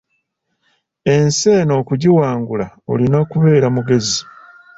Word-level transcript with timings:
Ensi 1.15 1.47
eno 1.59 1.73
okugiwangula 1.81 2.67
olina 2.91 3.19
kubeera 3.31 3.67
mugezi. 3.75 4.19